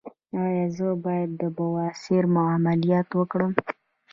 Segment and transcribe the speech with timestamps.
[0.41, 3.51] ایا زه باید د بواسیر عملیات وکړم؟